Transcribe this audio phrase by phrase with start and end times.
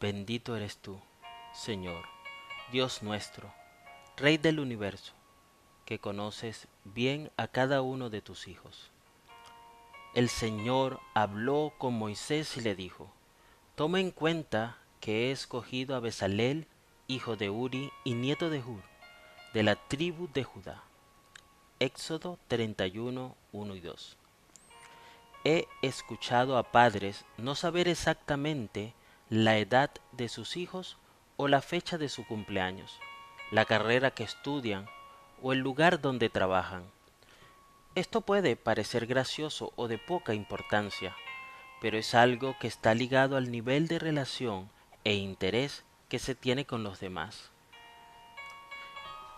[0.00, 1.00] Bendito eres tú,
[1.52, 2.04] Señor,
[2.70, 3.52] Dios nuestro,
[4.16, 5.12] Rey del universo,
[5.86, 8.92] que conoces bien a cada uno de tus hijos.
[10.14, 13.10] El Señor habló con Moisés y le dijo,
[13.74, 16.68] Toma en cuenta que he escogido a Besalel,
[17.08, 18.82] hijo de Uri y nieto de Hur,
[19.52, 20.84] de la tribu de Judá.
[21.80, 24.16] Éxodo 31, 1 y 2.
[25.44, 28.94] He escuchado a padres no saber exactamente
[29.30, 30.96] la edad de sus hijos
[31.36, 32.98] o la fecha de su cumpleaños,
[33.50, 34.88] la carrera que estudian
[35.42, 36.90] o el lugar donde trabajan.
[37.94, 41.14] Esto puede parecer gracioso o de poca importancia,
[41.80, 44.70] pero es algo que está ligado al nivel de relación
[45.04, 47.50] e interés que se tiene con los demás.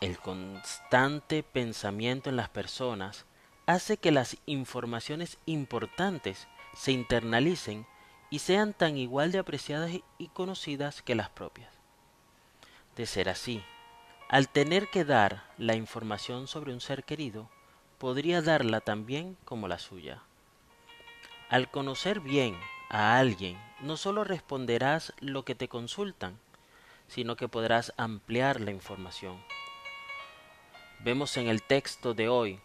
[0.00, 3.26] El constante pensamiento en las personas
[3.66, 7.86] hace que las informaciones importantes se internalicen
[8.30, 11.72] y sean tan igual de apreciadas y conocidas que las propias.
[12.96, 13.62] De ser así,
[14.28, 17.48] al tener que dar la información sobre un ser querido,
[17.98, 20.22] podría darla también como la suya.
[21.48, 22.56] Al conocer bien
[22.90, 26.38] a alguien, no solo responderás lo que te consultan,
[27.06, 29.40] sino que podrás ampliar la información.
[31.00, 32.60] Vemos en el texto de hoy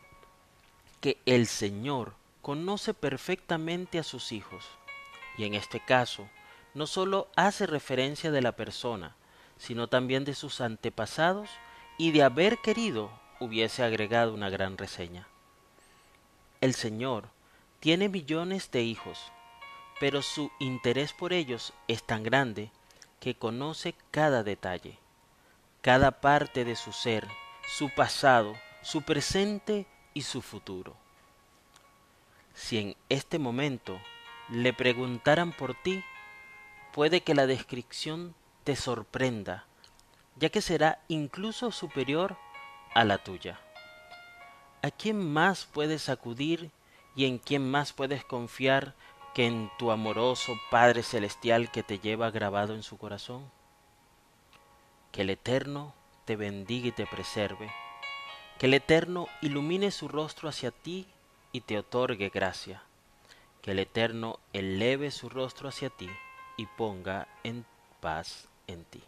[1.01, 4.65] que el Señor conoce perfectamente a sus hijos
[5.39, 6.29] y en este caso
[6.73, 9.15] no sólo hace referencia de la persona,
[9.57, 11.49] sino también de sus antepasados
[11.97, 13.09] y de haber querido
[13.39, 15.29] hubiese agregado una gran reseña.
[16.59, 17.29] El Señor
[17.79, 19.31] tiene millones de hijos,
[20.01, 22.69] pero su interés por ellos es tan grande
[23.21, 24.99] que conoce cada detalle,
[25.81, 27.25] cada parte de su ser,
[27.77, 30.97] su pasado, su presente y su futuro.
[32.53, 34.01] Si en este momento
[34.49, 36.03] le preguntaran por ti,
[36.91, 38.33] puede que la descripción
[38.63, 39.65] te sorprenda,
[40.37, 42.35] ya que será incluso superior
[42.95, 43.59] a la tuya.
[44.81, 46.71] ¿A quién más puedes acudir
[47.15, 48.95] y en quién más puedes confiar
[49.35, 53.51] que en tu amoroso Padre Celestial que te lleva grabado en su corazón?
[55.11, 55.93] Que el Eterno
[56.25, 57.71] te bendiga y te preserve,
[58.57, 61.07] que el Eterno ilumine su rostro hacia ti
[61.51, 62.83] y te otorgue gracia
[63.61, 66.09] que el Eterno eleve su rostro hacia ti
[66.57, 67.65] y ponga en
[67.99, 69.03] paz en ti.